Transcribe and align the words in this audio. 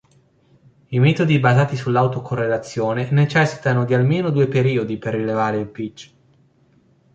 Il 0.87 0.99
metodi 0.99 1.37
basati 1.39 1.75
sull'autocorrelazione 1.75 3.11
necessitano 3.11 3.85
di 3.85 3.93
almeno 3.93 4.31
due 4.31 4.47
periodi 4.47 4.97
per 4.97 5.13
rilevare 5.13 5.59
il 5.59 5.67
pitch. 5.67 6.11